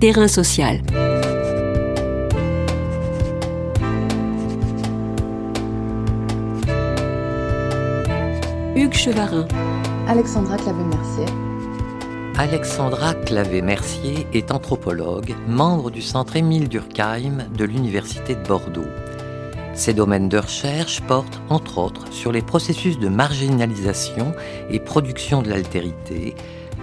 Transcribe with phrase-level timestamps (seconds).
[0.00, 0.80] Terrain social.
[8.76, 9.48] Hugues Chevarin.
[10.06, 11.24] Alexandra Clavé-Mercier.
[12.36, 18.86] Alexandra Clavé-Mercier est anthropologue, membre du centre Émile Durkheim de l'Université de Bordeaux.
[19.74, 24.32] Ses domaines de recherche portent, entre autres, sur les processus de marginalisation
[24.70, 26.36] et production de l'altérité,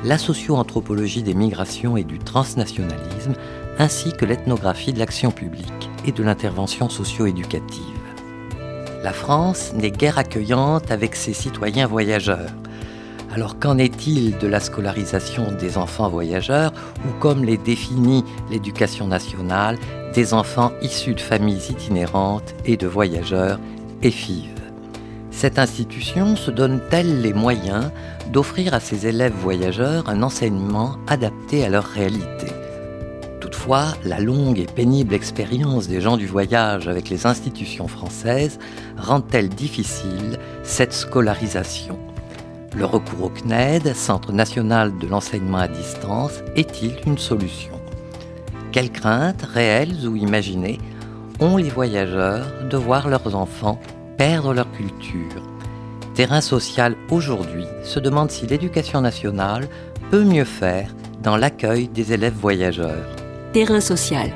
[0.06, 3.34] la socio-anthropologie des migrations et du transnationalisme,
[3.80, 7.82] ainsi que l'ethnographie de l'action publique et de l'intervention socio-éducative.
[9.04, 12.52] La France n'est guère accueillante avec ses citoyens voyageurs.
[13.34, 16.72] Alors qu'en est-il de la scolarisation des enfants voyageurs
[17.06, 19.78] ou comme les définit l'éducation nationale,
[20.14, 23.60] des enfants issus de familles itinérantes et de voyageurs
[24.04, 24.50] EFIV
[25.32, 27.92] Cette institution se donne-t-elle les moyens
[28.32, 32.48] d'offrir à ses élèves voyageurs un enseignement adapté à leur réalité.
[33.40, 38.60] Toutefois, la longue et pénible expérience des gens du voyage avec les institutions françaises
[38.98, 42.00] rend-elle difficile cette scolarisation?
[42.76, 47.80] Le recours au CNED, Centre national de l'enseignement à distance, est-il une solution?
[48.72, 50.80] Quelles craintes, réelles ou imaginées,
[51.40, 53.80] ont les voyageurs de voir leurs enfants
[54.18, 55.42] perdre leur culture?
[56.16, 59.68] Terrain social aujourd'hui se demande si l'éducation nationale
[60.12, 63.16] peut mieux faire dans l'accueil des élèves voyageurs.
[63.54, 64.32] Terrain social.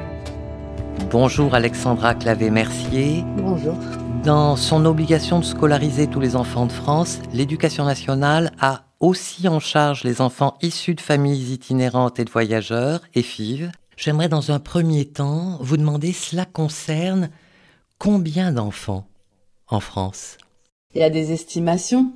[1.10, 3.24] Bonjour Alexandra Clavé-Mercier.
[3.38, 3.76] Bonjour.
[4.24, 9.60] Dans son obligation de scolariser tous les enfants de France, l'éducation nationale a aussi en
[9.60, 13.72] charge les enfants issus de familles itinérantes et de voyageurs, et FIV.
[13.96, 17.30] J'aimerais dans un premier temps vous demander, cela concerne
[17.98, 19.08] combien d'enfants
[19.68, 20.38] en France?
[20.96, 22.12] Il y a des estimations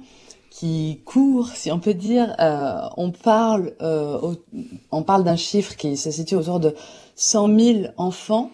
[0.53, 2.35] qui courent, si on peut dire.
[2.39, 4.35] Euh, on parle, euh,
[4.91, 6.75] on parle d'un chiffre qui se situe autour de
[7.15, 8.51] 100 000 enfants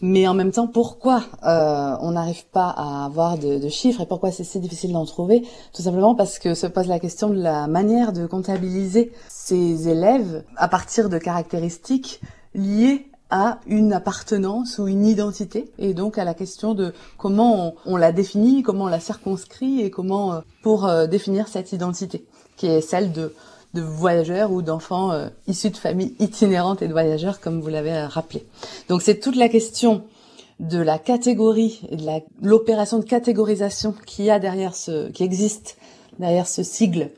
[0.00, 4.06] mais en même temps, pourquoi euh, on n'arrive pas à avoir de, de, chiffres et
[4.06, 5.44] pourquoi c'est si difficile d'en trouver?
[5.72, 10.44] Tout simplement parce que se pose la question de la manière de comptabiliser ces élèves
[10.56, 12.20] à partir de caractéristiques
[12.54, 17.96] liées à une appartenance ou une identité et donc à la question de comment on,
[17.96, 22.26] la définit, comment on la circonscrit et comment euh, pour euh, définir cette identité
[22.58, 23.32] qui est celle de
[23.74, 28.46] voyageurs ou d'enfants euh, issus de familles itinérantes et de voyageurs, comme vous l'avez rappelé.
[28.90, 30.04] Donc c'est toute la question
[30.60, 32.06] de la catégorie et de
[32.42, 35.78] l'opération de catégorisation qui a derrière ce, qui existe
[36.18, 37.10] derrière ce sigle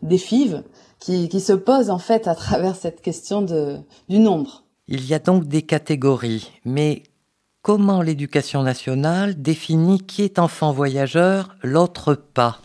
[0.00, 0.62] des FIV,
[0.98, 4.64] qui, se pose en fait à travers cette question du nombre.
[4.90, 7.02] Il y a donc des catégories, mais
[7.60, 12.62] comment l'éducation nationale définit qui est enfant voyageur, l'autre pas?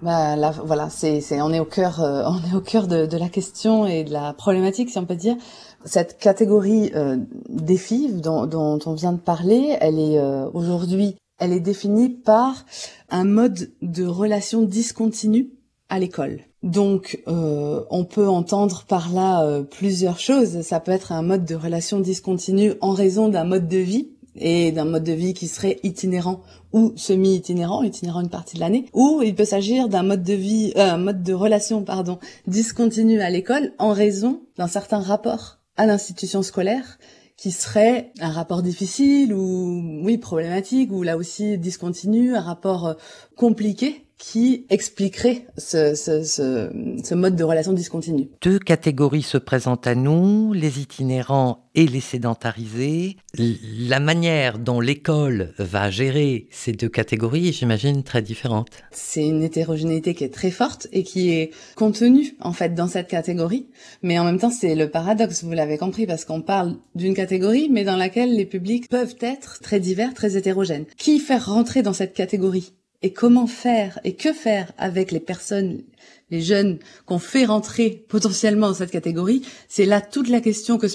[0.00, 3.28] Bah, là, voilà, c'est, on est au cœur, euh, on est au cœur de, la
[3.28, 5.36] question et de la problématique, si on peut dire.
[5.84, 7.18] Cette catégorie euh,
[7.50, 7.78] des
[8.12, 12.64] dont, dont, on vient de parler, elle est euh, aujourd'hui, elle est définie par
[13.10, 15.50] un mode de relation discontinu
[15.90, 16.47] à l'école.
[16.62, 20.62] Donc, euh, on peut entendre par là plusieurs choses.
[20.62, 24.10] Ça peut être un mode de relation discontinu en raison d'un mode de vie
[24.40, 26.42] et d'un mode de vie qui serait itinérant
[26.72, 30.72] ou semi-itinérant, itinérant une partie de l'année, ou il peut s'agir d'un mode de vie,
[30.76, 35.86] euh, un mode de relation, pardon, discontinu à l'école en raison d'un certain rapport à
[35.86, 36.98] l'institution scolaire
[37.36, 42.94] qui serait un rapport difficile ou oui problématique ou là aussi discontinu, un rapport euh,
[43.36, 46.70] compliqué qui expliquerait ce, ce, ce,
[47.04, 48.28] ce, mode de relation discontinue.
[48.42, 53.16] Deux catégories se présentent à nous, les itinérants et les sédentarisés.
[53.38, 58.68] La manière dont l'école va gérer ces deux catégories est, j'imagine, très différente.
[58.90, 63.08] C'est une hétérogénéité qui est très forte et qui est contenue, en fait, dans cette
[63.08, 63.68] catégorie.
[64.02, 67.68] Mais en même temps, c'est le paradoxe, vous l'avez compris, parce qu'on parle d'une catégorie,
[67.70, 70.86] mais dans laquelle les publics peuvent être très divers, très hétérogènes.
[70.96, 72.72] Qui faire rentrer dans cette catégorie?
[73.02, 75.82] Et comment faire et que faire avec les personnes,
[76.30, 80.86] les jeunes qu'on fait rentrer potentiellement dans cette catégorie, c'est là toute la question que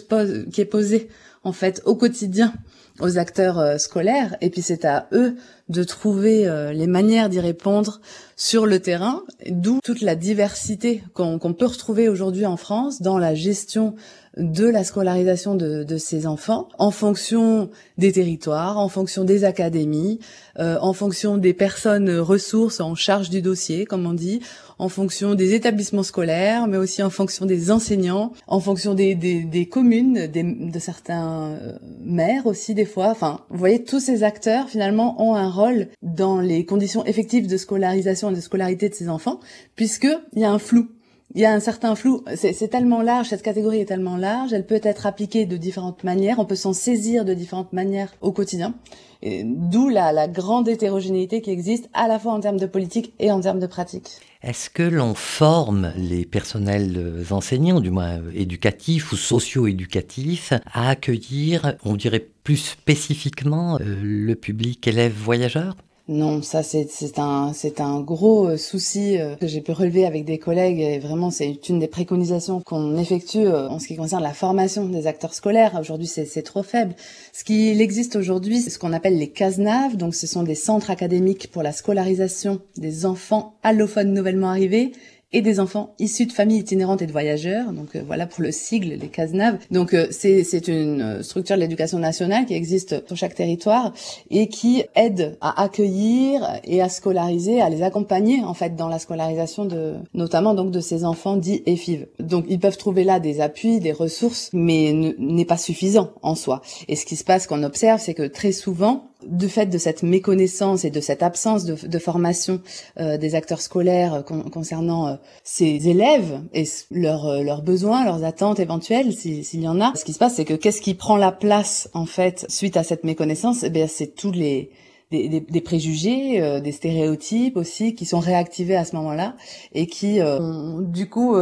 [0.49, 1.09] qui est posée
[1.43, 2.53] en fait au quotidien
[2.99, 5.35] aux acteurs euh, scolaires et puis c'est à eux
[5.69, 8.01] de trouver euh, les manières d'y répondre
[8.35, 13.33] sur le terrain, d'où toute la diversité qu'on peut retrouver aujourd'hui en France dans la
[13.35, 13.95] gestion
[14.37, 20.19] de la scolarisation de, ces enfants en fonction des territoires, en fonction des académies,
[20.59, 24.41] euh, en fonction des personnes ressources en charge du dossier, comme on dit,
[24.83, 29.43] en fonction des établissements scolaires, mais aussi en fonction des enseignants, en fonction des, des,
[29.43, 33.07] des communes, des, de certains euh, maires aussi des fois.
[33.07, 37.55] Enfin, vous voyez, tous ces acteurs finalement ont un rôle dans les conditions effectives de
[37.55, 39.39] scolarisation et de scolarité de ces enfants,
[39.77, 40.89] puisque il y a un flou
[41.35, 42.23] il y a un certain flou.
[42.35, 46.39] C'est tellement large, cette catégorie est tellement large, elle peut être appliquée de différentes manières,
[46.39, 48.75] on peut s'en saisir de différentes manières au quotidien.
[49.23, 53.31] D'où la, la grande hétérogénéité qui existe à la fois en termes de politique et
[53.31, 54.19] en termes de pratique.
[54.43, 60.89] Est-ce que l'on forme les personnels euh, enseignants, du moins euh, éducatifs ou socio-éducatifs, à
[60.89, 65.77] accueillir, on dirait plus spécifiquement, euh, le public élève voyageur
[66.09, 70.25] non, ça c'est un c'est un gros euh, souci euh, que j'ai pu relever avec
[70.25, 74.21] des collègues et vraiment c'est une des préconisations qu'on effectue euh, en ce qui concerne
[74.21, 75.77] la formation des acteurs scolaires.
[75.79, 76.93] Aujourd'hui c'est trop faible.
[77.31, 80.91] Ce qui existe aujourd'hui, c'est ce qu'on appelle les CASNAV, donc ce sont des centres
[80.91, 84.91] académiques pour la scolarisation des enfants allophones nouvellement arrivés
[85.33, 87.71] et des enfants issus de familles itinérantes et de voyageurs.
[87.73, 89.57] Donc euh, voilà pour le sigle, les CASNAV.
[89.71, 93.93] Donc euh, c'est une euh, structure de l'éducation nationale qui existe sur chaque territoire
[94.29, 98.99] et qui aide à accueillir et à scolariser, à les accompagner en fait dans la
[98.99, 102.07] scolarisation de notamment donc de ces enfants dits EFIV.
[102.19, 106.61] Donc ils peuvent trouver là des appuis, des ressources, mais n'est pas suffisant en soi.
[106.87, 110.03] Et ce qui se passe qu'on observe, c'est que très souvent du fait de cette
[110.03, 112.61] méconnaissance et de cette absence de, de formation
[112.99, 118.23] euh, des acteurs scolaires euh, concernant euh, ces élèves et leurs euh, leurs besoins, leurs
[118.23, 121.17] attentes éventuelles, s'il y en a, ce qui se passe, c'est que qu'est-ce qui prend
[121.17, 123.63] la place en fait suite à cette méconnaissance?
[123.63, 124.71] Eh bien, c'est tous les
[125.11, 129.35] des, des, préjugés, des stéréotypes aussi qui sont réactivés à ce moment-là
[129.71, 131.35] et qui ont du coup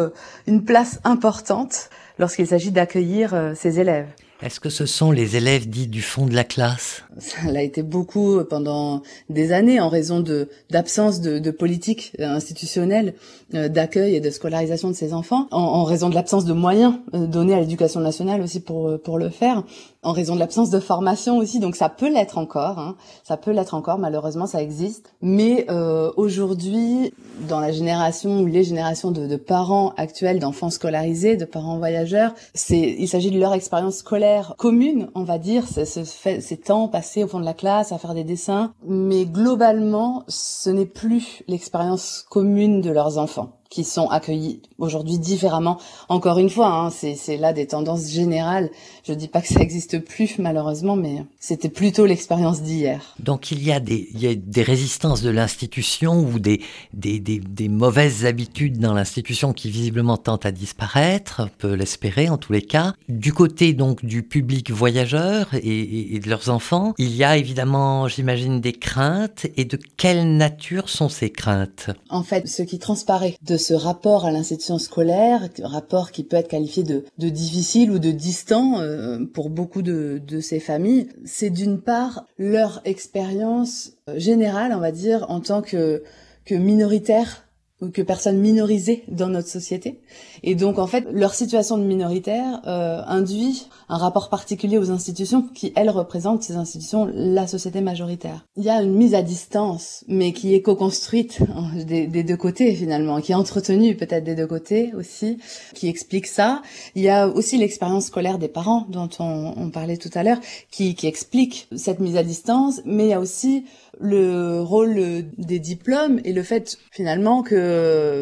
[0.46, 1.90] une place importante
[2.20, 4.10] lorsqu'il s'agit d'accueillir ces élèves.
[4.42, 7.04] Est-ce que ce sont les élèves dits du fond de la classe?
[7.20, 13.14] Ça l'a été beaucoup pendant des années en raison de d'absence de, de, politique institutionnelle
[13.54, 16.96] euh, d'accueil et de scolarisation de ces enfants, en, en raison de l'absence de moyens
[17.14, 19.64] euh, donnés à l'éducation nationale aussi pour euh, pour le faire,
[20.04, 21.60] en raison de l'absence de formation aussi.
[21.60, 22.96] Donc ça peut l'être encore, hein.
[23.24, 24.00] ça peut l'être encore.
[24.00, 25.14] Malheureusement, ça existe.
[25.22, 27.14] Mais euh, aujourd'hui,
[27.48, 32.34] dans la génération ou les générations de, de parents actuels d'enfants scolarisés, de parents voyageurs,
[32.54, 37.28] c'est il s'agit de leur expérience scolaire commune, on va dire, ces temps passés au
[37.28, 42.82] fond de la classe à faire des dessins, mais globalement, ce n'est plus l'expérience commune
[42.82, 45.80] de leurs enfants qui sont accueillis aujourd'hui différemment.
[46.10, 48.70] Encore une fois, hein, c'est là des tendances générales.
[49.08, 53.16] Je dis pas que ça existe plus malheureusement, mais c'était plutôt l'expérience d'hier.
[53.20, 56.62] Donc il y a des, il y a des résistances de l'institution ou des,
[56.94, 62.30] des, des, des, mauvaises habitudes dans l'institution qui visiblement tentent à disparaître, on peut l'espérer
[62.30, 62.94] en tous les cas.
[63.08, 68.10] Du côté donc du public voyageur et, et de leurs enfants, il y a évidemment,
[68.10, 69.48] j'imagine, des craintes.
[69.56, 71.90] Et de quelle nature sont ces craintes?
[72.10, 76.50] En fait, ce qui transparaît de ce rapport à l'institution scolaire, rapport qui peut être
[76.50, 82.26] qualifié de, difficile ou de distant euh, pour beaucoup de, ces familles, c'est d'une part
[82.38, 86.04] leur expérience euh, générale, on va dire, en tant que
[86.52, 87.46] minoritaire
[87.90, 90.02] que personnes minorisées dans notre société.
[90.44, 95.42] Et donc en fait, leur situation de minoritaire euh, induit un rapport particulier aux institutions
[95.54, 98.46] qui, elles, représentent ces institutions, la société majoritaire.
[98.56, 102.38] Il y a une mise à distance, mais qui est co-construite hein, des, des, deux
[102.38, 105.40] côtés finalement, qui est entretenue peut-être des deux côtés aussi,
[105.74, 106.62] qui explique ça.
[106.96, 110.40] Il y a aussi l'expérience scolaire des parents dont on, on parlait tout à l'heure,
[110.70, 113.66] qui, qui explique cette mise à distance, mais il y a aussi
[114.00, 117.71] le rôle des diplômes et le fait finalement que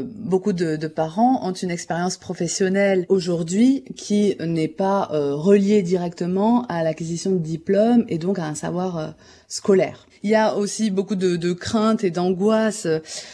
[0.04, 6.66] beaucoup de, de parents ont une expérience professionnelle aujourd'hui qui n'est pas euh, reliée directement
[6.68, 9.08] à l'acquisition de diplômes et donc à un savoir euh,
[9.48, 10.06] scolaire.
[10.22, 12.88] Il y a aussi beaucoup de, de craintes et d'angoisses,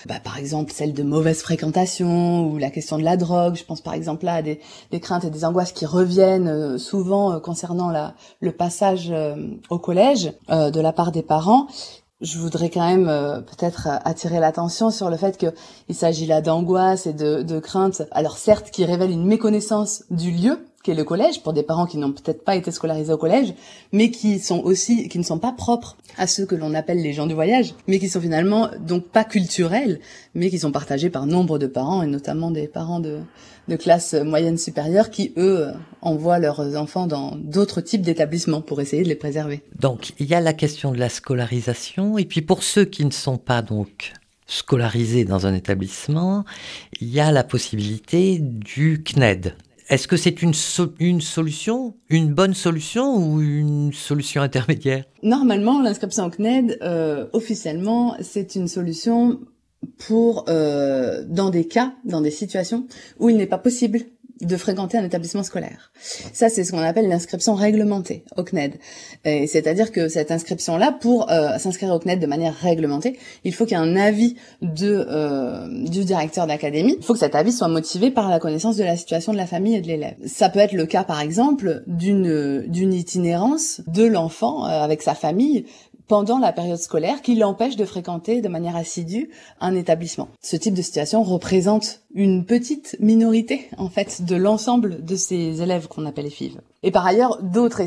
[0.06, 3.56] bah, par exemple celle de mauvaise fréquentation ou la question de la drogue.
[3.56, 4.60] Je pense par exemple là à des,
[4.92, 9.12] des craintes et des angoisses qui reviennent euh, souvent concernant la, le passage
[9.70, 11.68] au collège de la part des parents
[12.22, 16.42] je voudrais quand même euh, peut-être euh, attirer l'attention sur le fait qu'il s'agit là
[16.42, 18.04] d'angoisse et de, de crainte.
[18.12, 21.98] Alors certes, qui révèle une méconnaissance du lieu qu'est le collège pour des parents qui
[21.98, 23.54] n'ont peut-être pas été scolarisés au collège,
[23.92, 27.12] mais qui sont aussi qui ne sont pas propres à ceux que l'on appelle les
[27.12, 30.00] gens du voyage, mais qui sont finalement donc pas culturels,
[30.36, 33.20] mais qui sont partagés par nombre de parents et notamment des parents de
[33.68, 39.02] de classe moyenne supérieure qui, eux, envoient leurs enfants dans d'autres types d'établissements pour essayer
[39.02, 39.64] de les préserver.
[39.80, 43.12] Donc, il y a la question de la scolarisation, et puis pour ceux qui ne
[43.12, 44.14] sont pas donc
[44.48, 46.46] scolarisés dans un établissement,
[47.02, 49.56] il y a la possibilité du CNED.
[49.88, 50.54] Est-ce que c'est une,
[51.00, 55.06] une solution, une bonne solution ou une solution intermédiaire?
[55.22, 59.40] Normalement, l'inscription au CNED, euh, officiellement, c'est une solution
[60.08, 62.88] pour euh, dans des cas, dans des situations
[63.20, 64.00] où il n'est pas possible
[64.42, 65.92] de fréquenter un établissement scolaire.
[66.34, 68.74] Ça, c'est ce qu'on appelle l'inscription réglementée au CNED.
[69.24, 73.78] C'est-à-dire que cette inscription-là, pour euh, s'inscrire au CNED de manière réglementée, il faut qu'il
[73.78, 76.96] y ait un avis de, euh, du directeur d'académie.
[77.00, 79.46] Il faut que cet avis soit motivé par la connaissance de la situation de la
[79.46, 80.16] famille et de l'élève.
[80.26, 85.16] Ça peut être le cas, par exemple, d'une d'une itinérance de l'enfant euh, avec sa
[85.16, 85.66] famille
[86.08, 90.28] pendant la période scolaire qui l'empêche de fréquenter de manière assidue un établissement.
[90.42, 95.88] Ce type de situation représente une petite minorité en fait de l'ensemble de ces élèves
[95.88, 96.60] qu'on appelle les FIV.
[96.84, 97.82] Et par ailleurs, d'autres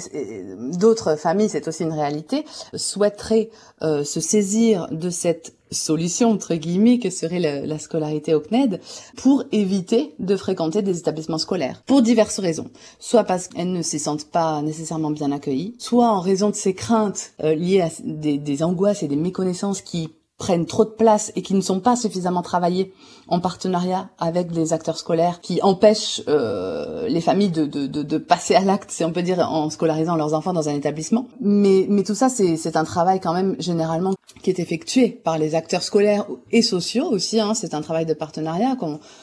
[0.76, 2.44] d'autres familles, c'est aussi une réalité,
[2.74, 3.50] souhaiteraient
[3.82, 8.80] euh, se saisir de cette solution entre guillemets que serait la scolarité au CNED
[9.16, 12.70] pour éviter de fréquenter des établissements scolaires pour diverses raisons.
[12.98, 16.74] Soit parce qu'elles ne s'y sentent pas nécessairement bien accueillies soit en raison de ces
[16.74, 21.32] craintes euh, liées à des, des angoisses et des méconnaissances qui prennent trop de place
[21.34, 22.92] et qui ne sont pas suffisamment travaillés
[23.26, 28.18] en partenariat avec les acteurs scolaires qui empêchent euh, les familles de, de, de, de
[28.18, 31.26] passer à l'acte, si on peut dire, en scolarisant leurs enfants dans un établissement.
[31.40, 35.56] Mais, mais tout ça, c'est un travail quand même généralement qui est effectué par les
[35.56, 37.40] acteurs scolaires et sociaux aussi.
[37.40, 37.54] Hein.
[37.54, 38.76] C'est un travail de partenariat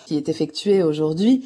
[0.05, 1.45] qui est effectué aujourd'hui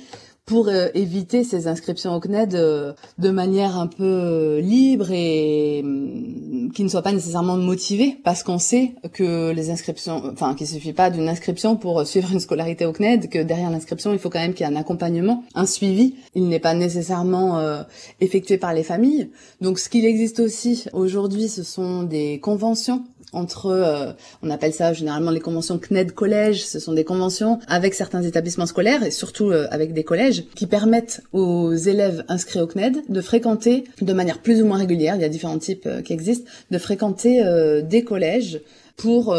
[0.49, 5.83] pour euh, éviter ces inscriptions au CNED euh, de manière un peu euh, libre et
[5.83, 10.67] mm, qui ne soit pas nécessairement motivée parce qu'on sait que les inscriptions, enfin qu'il
[10.67, 14.29] suffit pas d'une inscription pour suivre une scolarité au CNED, que derrière l'inscription il faut
[14.29, 16.15] quand même qu'il y ait un accompagnement, un suivi.
[16.35, 17.83] Il n'est pas nécessairement
[18.19, 19.29] effectué par les familles.
[19.61, 24.93] Donc ce qu'il existe aussi aujourd'hui, ce sont des conventions entre, euh, on appelle ça
[24.93, 29.51] généralement les conventions CNED collège, ce sont des conventions avec certains établissements scolaires et surtout
[29.51, 34.39] euh, avec des collèges qui permettent aux élèves inscrits au CNED de fréquenter de manière
[34.39, 37.43] plus ou moins régulière, il y a différents types euh, qui existent, de fréquenter
[37.83, 38.61] des collèges
[38.95, 39.35] pour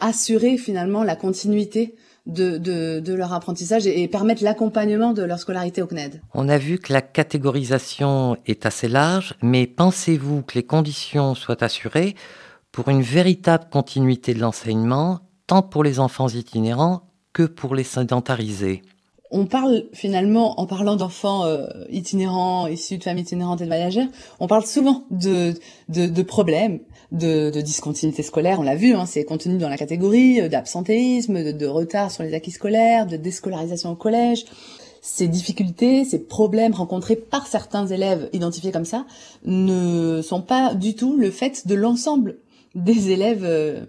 [0.00, 1.94] assurer finalement la continuité
[2.26, 6.20] de, de, de, leur apprentissage et, et permettre l'accompagnement de leur scolarité au CNED.
[6.32, 11.62] On a vu que la catégorisation est assez large, mais pensez-vous que les conditions soient
[11.62, 12.14] assurées
[12.74, 17.02] pour une véritable continuité de l'enseignement, tant pour les enfants itinérants
[17.32, 18.82] que pour les sédentarisés.
[19.30, 24.08] On parle finalement, en parlant d'enfants euh, itinérants, issus de familles itinérantes et de voyageurs,
[24.40, 25.54] on parle souvent de,
[25.88, 26.80] de, de problèmes,
[27.12, 31.44] de, de, discontinuité scolaire, on l'a vu, hein, c'est contenu dans la catégorie euh, d'absentéisme,
[31.44, 34.46] de, de, retard sur les acquis scolaires, de déscolarisation au collège.
[35.00, 39.06] Ces difficultés, ces problèmes rencontrés par certains élèves identifiés comme ça,
[39.44, 42.38] ne sont pas du tout le fait de l'ensemble
[42.74, 43.84] des élèves euh,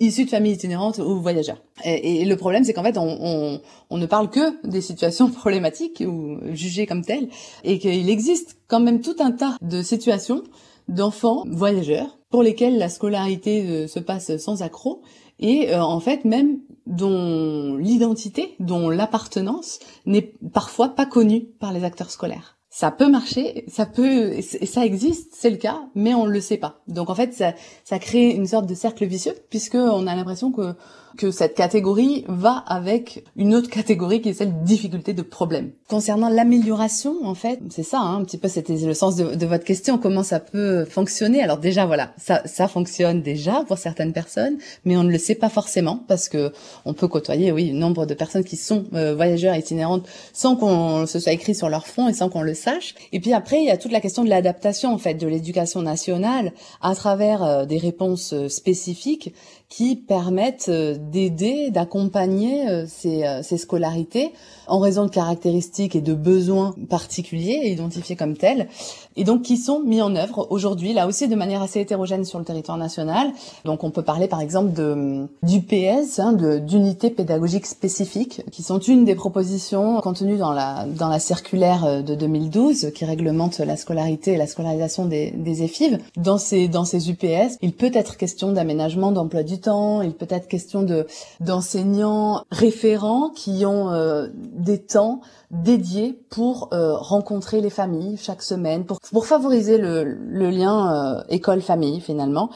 [0.00, 1.62] issus de familles itinérantes ou voyageurs.
[1.84, 3.60] Et, le problème, c'est qu'en fait, on,
[3.90, 7.28] ne parle que des situations problématiques ou jugées comme telles,
[7.64, 10.42] et qu'il existe quand même tout un tas de situations
[10.88, 15.02] d'enfants voyageurs pour lesquels la scolarité euh, se passe sans accroc,
[15.38, 21.84] et euh, en fait même dont l'identité, dont l'appartenance n'est parfois pas connue par les
[21.84, 26.40] acteurs scolaires ça peut marcher, ça peut, ça existe, c'est le cas, mais on le
[26.40, 26.80] sait pas.
[26.86, 30.52] Donc en fait, ça, ça crée une sorte de cercle vicieux puisque on a l'impression
[30.52, 30.74] que
[31.16, 35.70] que cette catégorie va avec une autre catégorie qui est celle de difficulté de problème.
[35.88, 39.64] Concernant l'amélioration, en fait, c'est ça, hein, un petit peu, c'était le sens de, votre
[39.64, 41.42] question, comment ça peut fonctionner.
[41.42, 45.34] Alors déjà, voilà, ça, ça fonctionne déjà pour certaines personnes, mais on ne le sait
[45.34, 46.52] pas forcément parce que
[46.84, 51.18] on peut côtoyer, oui, nombre de personnes qui sont euh, voyageurs itinérantes sans qu'on se
[51.18, 52.94] soit écrit sur leur front et sans qu'on le sache.
[53.12, 55.82] Et puis après, il y a toute la question de l'adaptation, en fait, de l'éducation
[55.82, 59.34] nationale à travers euh, des réponses euh, spécifiques
[59.70, 64.32] qui permettent euh, d'aider, d'accompagner euh, ces, euh, ces, scolarités
[64.66, 68.68] en raison de caractéristiques et de besoins particuliers identifiés comme tels,
[69.16, 72.40] et donc qui sont mis en œuvre aujourd'hui, là aussi de manière assez hétérogène sur
[72.40, 73.32] le territoire national.
[73.64, 79.04] Donc on peut parler par exemple de d'UPS, hein, d'unités pédagogiques spécifiques, qui sont une
[79.04, 84.36] des propositions contenues dans la dans la circulaire de 2012 qui réglemente la scolarité et
[84.36, 85.98] la scolarisation des, des EFIV.
[86.16, 90.48] Dans ces dans ces UPS, il peut être question d'aménagement d'emploi du il peut être
[90.48, 91.06] question de
[91.40, 98.84] d'enseignants référents qui ont euh, des temps dédiés pour euh, rencontrer les familles chaque semaine,
[98.84, 102.50] pour, pour favoriser le, le lien euh, école-famille finalement.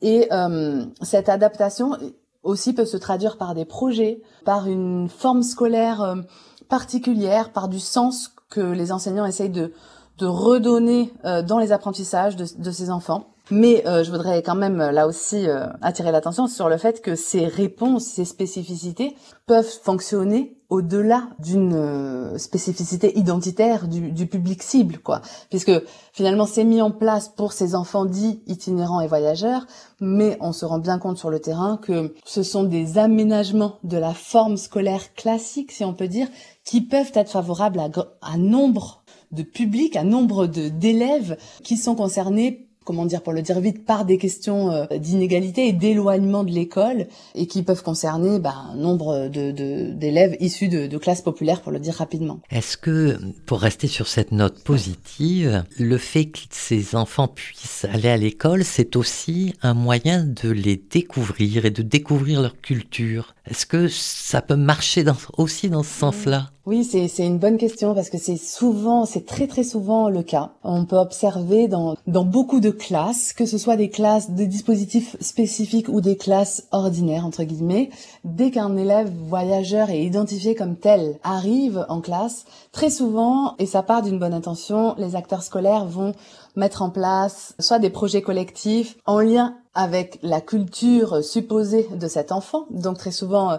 [0.00, 0.28] Et
[1.02, 1.96] cette adaptation
[2.44, 6.14] aussi peut se traduire par des projets, par une forme scolaire
[6.68, 9.72] particulière, par du sens que les enseignants essayent de,
[10.18, 13.24] de redonner dans les apprentissages de, de ces enfants.
[13.50, 17.14] Mais euh, je voudrais quand même là aussi euh, attirer l'attention sur le fait que
[17.14, 24.98] ces réponses, ces spécificités peuvent fonctionner au-delà d'une euh, spécificité identitaire du, du, public cible,
[24.98, 25.22] quoi.
[25.48, 25.72] Puisque
[26.12, 29.66] finalement c'est mis en place pour ces enfants dits itinérants et voyageurs,
[30.00, 33.96] mais on se rend bien compte sur le terrain que ce sont des aménagements de
[33.96, 36.28] la forme scolaire classique, si on peut dire,
[36.64, 37.88] qui peuvent être favorables à,
[38.20, 39.02] à nombre
[39.32, 44.06] de publics, à nombre d'élèves qui sont concernés comment dire pour le dire vite, par
[44.06, 50.38] des questions euh, d'inégalité et d'éloignement de l'école et qui peuvent concerner un nombre d'élèves
[50.40, 52.40] issus de, classes populaires, pour le dire rapidement.
[52.50, 58.08] Est-ce que, pour rester sur cette note positive, le fait que ces enfants puissent aller
[58.08, 63.34] à l'école, c'est aussi un moyen de les découvrir et de découvrir leur culture?
[63.44, 65.04] Est-ce que ça peut marcher
[65.36, 66.50] aussi dans ce sens-là?
[66.68, 70.50] Oui, c'est une bonne question parce que c'est souvent, c'est très très souvent le cas.
[70.62, 75.88] On peut observer dans, beaucoup de classes, que ce soit des classes de dispositifs spécifiques
[75.88, 77.88] ou des classes ordinaires, entre guillemets,
[78.24, 83.82] dès qu'un élève voyageur est identifié comme tel arrive en classe, très souvent, et ça
[83.82, 86.12] part d'une bonne intention, les acteurs scolaires vont
[86.56, 92.32] mettre en place soit des projets collectifs en lien avec la culture supposée de cet
[92.32, 92.66] enfant.
[92.70, 93.56] Donc très souvent, euh,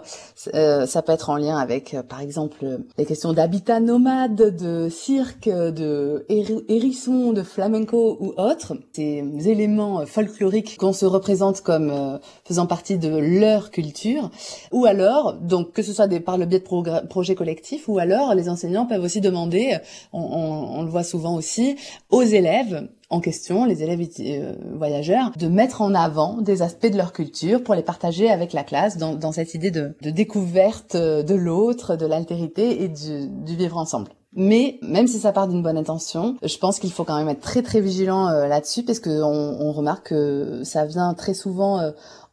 [0.54, 4.90] euh, ça peut être en lien avec, euh, par exemple, les questions d'habitat nomade, de
[4.90, 8.76] cirque, de hérisson, de flamenco ou autres.
[8.92, 14.30] Ces éléments folkloriques qu'on se représente comme faisant partie de leur culture.
[14.72, 18.50] Ou alors, donc que ce soit par le biais de projets collectifs, ou alors les
[18.50, 19.78] enseignants peuvent aussi demander,
[20.12, 21.76] on le voit souvent aussi,
[22.10, 22.79] aux élèves
[23.10, 27.62] en question, les élèves euh, voyageurs, de mettre en avant des aspects de leur culture
[27.62, 32.06] pour les partager avec la classe dans, cette idée de, découverte euh, de l'autre, de
[32.06, 34.12] l'altérité et du, vivre ensemble.
[34.32, 37.40] Mais même si ça part d'une bonne intention, je pense qu'il faut quand même être
[37.40, 41.80] très très vigilant euh, là-dessus parce qu'on on remarque que ça vient très souvent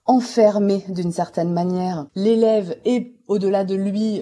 [0.06, 4.22] enfermer d'une certaine manière l'élève et au-delà de lui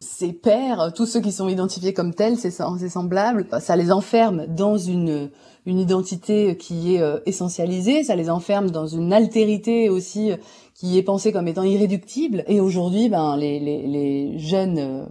[0.00, 4.76] ses pairs, tous ceux qui sont identifiés comme tels, c'est semblables, ça les enferme dans
[4.76, 5.30] une
[5.66, 10.36] identité qui est euh, essentialisée, ça les enferme dans une altérité aussi euh,
[10.74, 12.44] qui est pensée comme étant irréductible.
[12.46, 15.08] Et aujourd'hui, ben, les, jeunes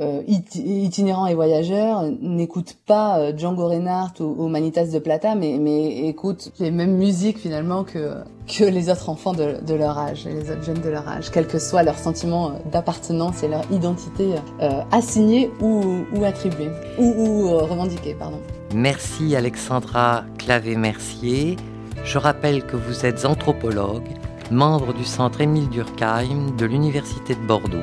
[0.00, 5.58] euh, euh itinérants et voyageurs n'écoutent pas Django Reinhardt ou, ou, Manitas de Plata, mais,
[5.60, 8.14] mais écoutent les mêmes musiques finalement que,
[8.46, 11.30] que les autres enfants de, de, leur âge, et les autres jeunes de leur âge,
[11.30, 17.04] quel que soit leur sentiment d'appartenance et leur identité euh, assignée ou, ou attribuée, ou,
[17.04, 18.38] ou revendiquée, pardon.
[18.74, 21.56] Merci Alexandra Clavé-Mercier.
[22.04, 24.08] Je rappelle que vous êtes anthropologue,
[24.50, 27.82] membre du centre Émile Durkheim de l'Université de Bordeaux.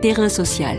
[0.00, 0.78] Terrain social.